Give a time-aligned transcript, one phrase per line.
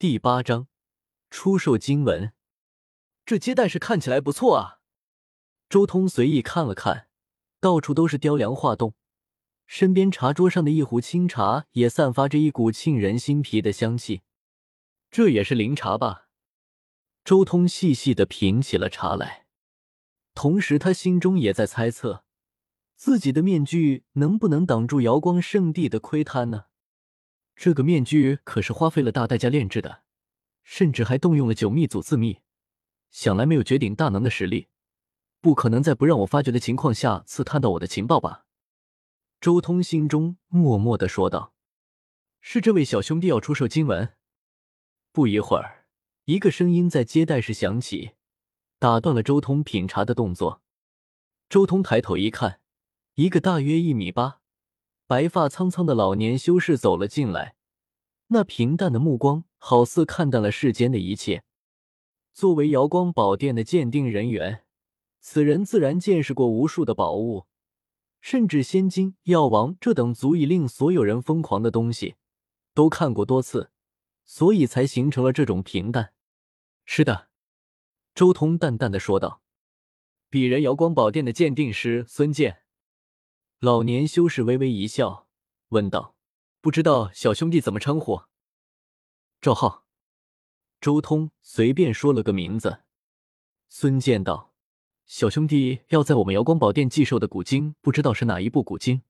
[0.00, 0.68] 第八章
[1.28, 2.32] 出售经文。
[3.26, 4.78] 这接待室看起来不错啊！
[5.68, 7.08] 周通随意看了看，
[7.58, 8.94] 到处都是雕梁画栋，
[9.66, 14.22] 身边茶桌上的一壶清茶也散发着一股沁人心脾的香气。
[15.10, 16.28] 这也是灵茶吧？
[17.24, 19.46] 周通细细的品起了茶来，
[20.32, 22.22] 同时他心中也在猜测，
[22.94, 26.66] 自己的面具能不能挡住瑶光圣地的窥探呢？
[27.60, 30.04] 这个面具可是花费了大代价炼制的，
[30.62, 32.38] 甚至还动用了九秘祖字秘，
[33.10, 34.68] 想来没有绝顶大能的实力，
[35.40, 38.44] 不可能在不让我发觉的情况下刺探到我的情报吧？
[39.40, 41.52] 周通心中默默的说道
[42.40, 44.14] ：“是这位小兄弟要出售经文。”
[45.10, 45.88] 不一会儿，
[46.26, 48.12] 一个声音在接待室响起，
[48.78, 50.62] 打断了周通品茶的动作。
[51.48, 52.60] 周通抬头一看，
[53.14, 54.42] 一个大约一米八。
[55.08, 57.54] 白发苍苍的老年修士走了进来，
[58.26, 61.44] 那平淡的目光好似看淡了世间的一切。
[62.34, 64.66] 作为瑶光宝殿的鉴定人员，
[65.18, 67.46] 此人自然见识过无数的宝物，
[68.20, 72.16] 甚至仙金、药王这等足以令所有人疯狂的东西，
[72.74, 73.70] 都看过多次，
[74.26, 76.12] 所以才形成了这种平淡。
[76.84, 77.28] 是的，
[78.14, 79.40] 周通淡淡的说道
[80.30, 82.58] ：“鄙人瑶光宝殿的鉴定师孙健。”
[83.60, 85.26] 老年修士微微一笑，
[85.70, 86.14] 问道
[86.62, 88.22] ：“不知道小兄弟怎么称呼？”
[89.42, 89.84] 赵浩。
[90.80, 92.82] 周通随便说了个名字。
[93.68, 94.54] 孙健道
[95.06, 99.02] ：“小兄弟要在我们瑶光宝殿寄售的古经，不知道是哪一部古经？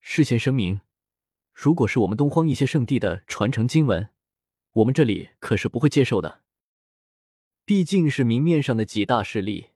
[0.00, 0.82] 事先声明，
[1.52, 4.10] 如果是我们东荒一些圣地的传承经文，
[4.70, 6.42] 我们这里可是不会接受的。
[7.64, 9.70] 毕竟是明面上的几大势力。”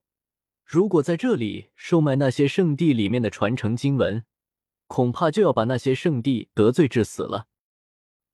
[0.72, 4.24] 如果在这里售卖那些圣地里面的传承经文，
[4.86, 7.46] 恐怕就要把那些圣地得罪致死了。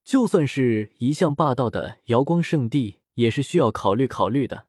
[0.05, 4.69] 就算是一向霸道的瑶光圣地，也是需要考虑考虑的。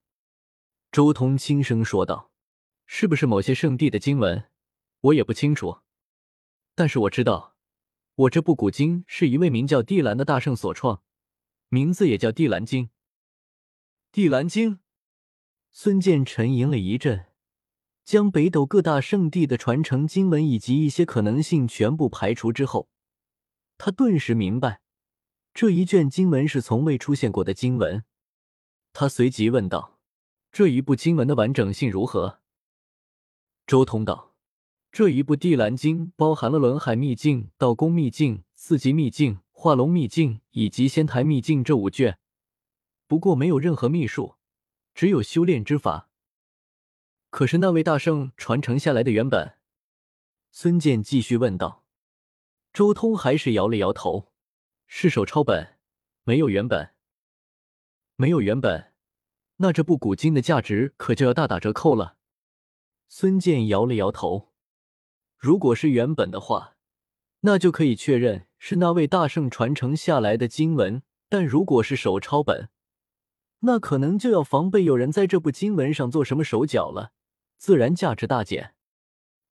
[0.92, 2.32] 周通轻声说道
[2.88, 4.46] ：“是不是某些圣地的经文，
[5.02, 5.82] 我也不清楚。
[6.74, 7.56] 但是我知道，
[8.16, 11.04] 我这部古经是一位名叫地兰的大圣所创，
[11.68, 12.86] 名字也叫《地兰经》。
[14.12, 14.80] 地兰经。”
[15.70, 17.28] 孙健沉吟了一阵。
[18.10, 22.90] 将北斗各大圣地的传承经文以及一些可能性全部排除之后，
[23.78, 24.82] 他顿时明白，
[25.54, 28.04] 这一卷经文是从未出现过的经文。
[28.94, 30.00] 他随即问道
[30.52, 32.40] ：“这一部经文的完整性如何？”
[33.68, 34.34] 周通道
[34.92, 42.18] ：“这一部《地蓝经》包含了轮海秘境、道宫秘境、四级秘境、化龙秘境以及仙台秘境这五卷，
[43.06, 44.34] 不过没有任何秘术，
[44.96, 46.08] 只有修炼之法。”
[47.30, 49.54] 可是那位大圣传承下来的原本，
[50.52, 51.84] 孙健继续问道。
[52.74, 54.32] 周通还是摇了摇头，
[54.88, 55.78] 是手抄本，
[56.24, 56.92] 没有原本。
[58.16, 58.94] 没有原本，
[59.58, 62.18] 那这部古经的价值可就要大打折扣了。
[63.08, 64.50] 孙健摇了摇头，
[65.38, 66.76] 如果是原本的话，
[67.42, 72.70] 那就可以确认是那位大圣传承下来的经文；但如果是手抄本，
[73.60, 77.14] 那可能就要防备有人在这部经文上做什么手脚了。
[77.60, 78.74] 自然价值大减。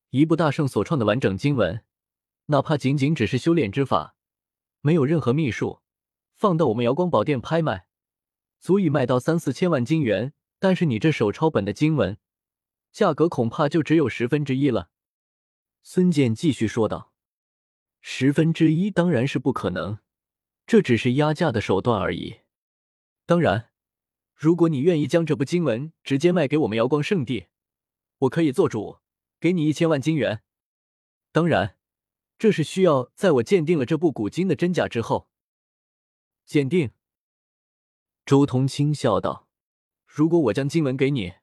[0.09, 1.85] 一部大圣所创的完整经文，
[2.47, 4.17] 哪怕仅仅只是修炼之法，
[4.81, 5.83] 没有任何秘术，
[6.35, 7.87] 放到我们瑶光宝殿拍卖，
[8.59, 10.33] 足以卖到三四千万金元。
[10.59, 12.17] 但是你这手抄本的经文，
[12.91, 14.89] 价格恐怕就只有十分之一了。
[15.83, 17.13] 孙健继续说道
[18.01, 19.99] ：“十分之一当然是不可能，
[20.67, 22.39] 这只是压价的手段而已。
[23.27, 23.69] 当然，
[24.35, 27.49] 如果你愿意将这部经文直接卖给我们瑶光圣地。”
[28.19, 28.99] 我可以做主，
[29.39, 30.43] 给你一千万金元。
[31.31, 31.77] 当然，
[32.39, 35.29] 这是需要在我鉴定了这部古经的真假之后。
[36.45, 36.91] 鉴定。
[38.25, 39.49] 周通轻笑道
[40.07, 41.35] ：“如果我将经文给你，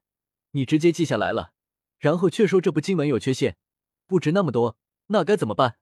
[0.51, 1.53] 你直接记下来了，
[1.97, 3.57] 然后却说这部经文有缺陷，
[4.05, 5.77] 不值那么多，那该怎么办？”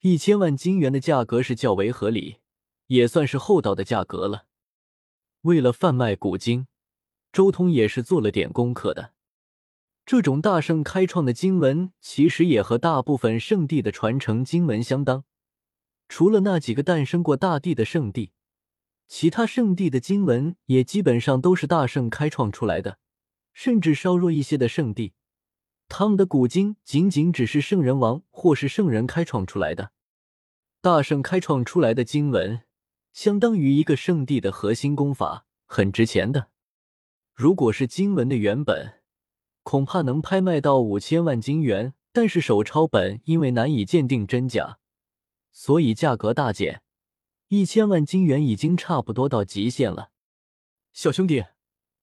[0.00, 2.40] 一千万金元的价格是较为合理，
[2.86, 4.46] 也算是厚道的价格了。
[5.42, 6.66] 为了贩卖古经，
[7.32, 9.14] 周通也是做了点功课的。
[10.10, 15.22] 这种大圣开创的经文，其实也和大部分圣地的传承经文相当。
[16.08, 18.32] 除了那几个诞生过大地的圣地，
[19.06, 22.98] 其他圣地的经文也基本上都是大圣开创出来的。
[23.52, 25.12] 甚至稍弱一些的圣地，
[25.88, 29.92] 他们的古经仅仅只是圣人王或是圣人开创出来的。
[30.80, 32.62] 大圣开创出来的经文，
[33.12, 36.48] 相当于一个圣地的核心功法，很值钱的。
[37.32, 38.99] 如果是经文的原本。
[39.62, 44.78] 恐怕能拍卖到五千万金元，但是手抄本因为难以鉴定真假，
[45.52, 46.82] 所以价格大减。
[47.48, 50.10] 一千万金元已经差不多到极限了。
[50.92, 51.44] 小兄弟，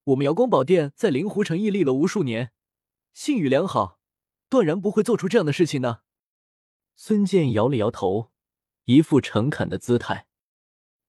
[0.05, 2.51] 我们瑶光宝殿在灵狐城屹立了无数年，
[3.13, 3.99] 信誉良好，
[4.49, 5.99] 断然不会做出这样的事情呢。
[6.95, 8.31] 孙健摇了摇头，
[8.85, 10.27] 一副诚恳的姿态。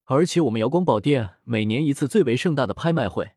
[0.05, 3.33] 而且我们瑶光宝殿每年一次最为盛大的拍卖会，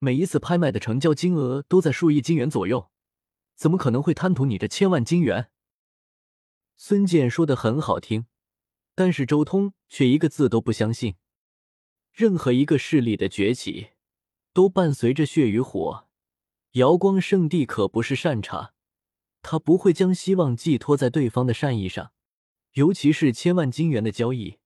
[0.00, 2.90] 每一次拍卖的成交金额都在数亿金元左右，
[3.56, 5.50] 怎么可能会贪图你这千万金元？
[6.76, 8.26] 孙健说的很好听，
[8.94, 11.16] 但是周通却一个字都不相信。
[12.12, 13.88] 任何一个势力的崛起，
[14.52, 16.06] 都伴随着血与火。
[16.72, 18.70] 瑶光圣地可不是善茬，
[19.42, 22.12] 他不会将希望寄托在对方的善意上，
[22.74, 24.58] 尤其是千万金元的交易，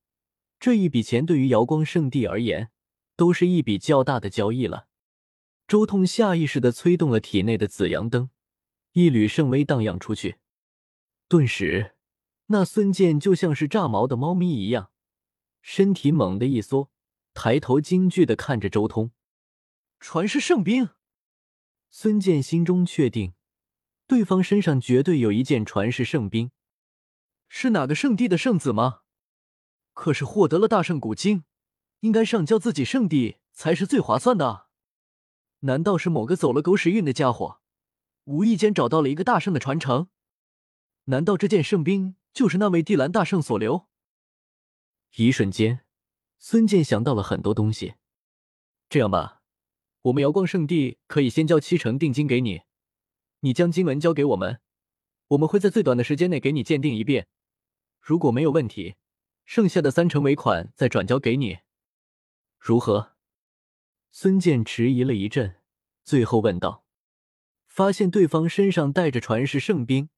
[0.61, 2.71] 这一笔钱对于瑶光圣地而言，
[3.17, 4.89] 都是一笔较大的交易了。
[5.73, 8.29] 周通下意识的催动了体内的紫阳灯，
[8.93, 10.37] 一缕圣威荡漾出去，
[11.29, 11.95] 顿时，
[12.49, 14.91] 那孙健就像是炸毛的猫咪一样，
[15.63, 16.91] 身体猛地一缩。
[17.33, 19.13] 抬头惊惧的看着周通，
[19.99, 20.91] 传世圣兵。
[21.89, 23.33] 孙健心中确定，
[24.07, 26.51] 对方身上绝对有一件传世圣兵，
[27.49, 29.05] 是哪个圣地的圣子吗？
[29.95, 31.45] 可是获得了大圣古经，
[32.01, 34.69] 应该上交自己圣地才是最划算的。
[35.65, 37.61] 难道是某个走了狗屎运的家伙，
[38.25, 40.09] 无意间找到了一个大圣的传承？
[41.05, 43.89] 难道这件圣兵就是那位地蓝大圣所留？
[45.17, 45.85] 一瞬间。
[46.39, 47.95] 孙健想到了很多东西，
[48.89, 49.43] 这样吧，
[50.03, 52.63] 我们瑶光圣地可以先交七成定金给你，
[53.41, 54.61] 你将经文交给我们，
[55.29, 57.29] 我们会在最短的时间内给你鉴定一遍，
[58.01, 58.97] 如果没有问题，
[59.45, 61.59] 剩下的三成尾款再转交给你，
[62.59, 63.13] 如何？
[64.15, 65.57] 孙健迟疑了一阵，
[66.05, 66.85] 最后问道。
[67.67, 70.11] 发现对方身上带着传世圣兵，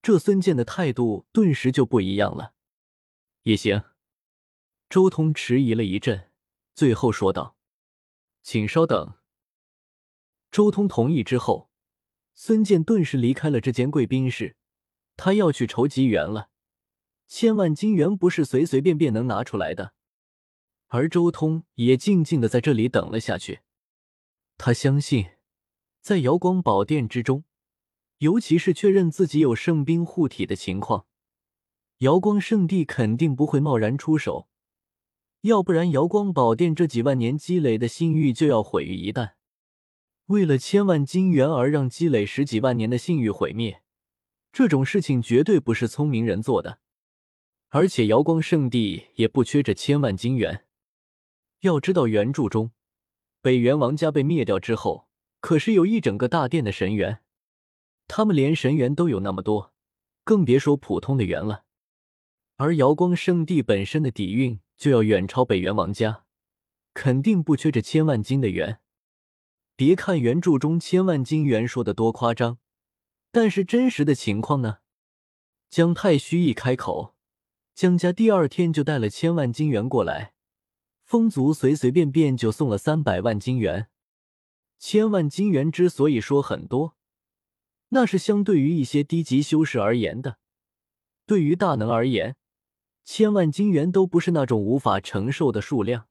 [0.00, 2.54] 这孙健的态度顿时就不一样了。
[3.42, 3.82] 也行。
[4.88, 6.30] 周通迟疑了一阵，
[6.74, 7.56] 最后说道
[8.42, 9.12] ：“请稍等。”
[10.50, 11.70] 周通同意之后，
[12.32, 14.56] 孙健顿时离开了这间贵宾室。
[15.18, 16.48] 他要去筹集元了，
[17.28, 19.92] 千万金元不是随随便便能拿出来的。
[20.92, 23.60] 而周通也静静的在这里等了下去。
[24.58, 25.30] 他相信，
[26.00, 27.44] 在瑶光宝殿之中，
[28.18, 31.06] 尤其是确认自己有圣兵护体的情况，
[31.98, 34.48] 瑶光圣地肯定不会贸然出手。
[35.42, 39.34] 要不然，瑶光宝殿这几万年积累的信誉就要毁于一旦。
[40.26, 43.82] 为了千万金元而让积累十几万年的信誉毁灭，
[44.52, 46.80] 这种事情绝对不是聪明人做的。
[47.68, 50.66] 而且，瑶光圣地也不缺这千万金元。
[51.60, 52.72] 要知道，原著中
[53.40, 55.08] 北元王家被灭掉之后，
[55.40, 57.20] 可是有一整个大殿的神元，
[58.08, 59.72] 他们连神元都有那么多，
[60.24, 61.64] 更别说普通的元了。
[62.56, 64.60] 而瑶光圣地本身的底蕴。
[64.80, 66.24] 就要远超北元王家，
[66.94, 68.80] 肯定不缺这千万金的元。
[69.76, 72.56] 别看原著中千万金元说的多夸张，
[73.30, 74.78] 但是真实的情况呢？
[75.68, 77.14] 江太虚一开口，
[77.74, 80.32] 江家第二天就带了千万金元过来，
[81.10, 83.88] 风族随随便便就送了三百万金元。
[84.78, 86.94] 千万金元之所以说很多，
[87.88, 90.38] 那是相对于一些低级修士而言的，
[91.26, 92.36] 对于大能而言。
[93.04, 96.06] 千万金元都不是那种无法承受的数量，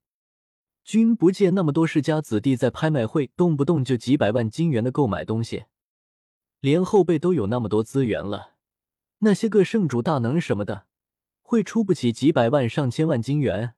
[0.83, 5.63] 君不见那么多世家子弟在拍卖会动不动就几百万金元的购买东西，
[6.59, 8.55] 连后辈都有那么多资源了，
[9.19, 10.87] 那些个圣主大能什么的，
[11.41, 13.75] 会出不起几百万上千万金元？